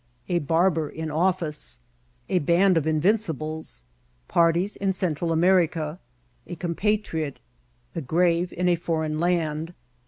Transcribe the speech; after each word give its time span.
—A 0.29 0.39
Barber 0.39 0.89
in 0.89 1.11
Office.— 1.11 1.77
A 2.27 2.39
Band 2.39 2.75
of" 2.75 2.85
InTinci 2.85 3.37
bles.— 3.37 3.83
Parties 4.27 4.75
in 4.75 4.93
Central 4.93 5.31
America.— 5.31 5.99
A 6.47 6.55
Compatriot— 6.55 7.37
A 7.95 8.01
Grave 8.01 8.51
in 8.53 8.67
a 8.67 8.75
Foreign 8.75 9.19
Land. 9.19 9.75